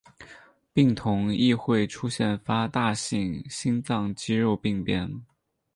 [0.73, 5.21] 病童亦会出现发大性心脏肌肉病变。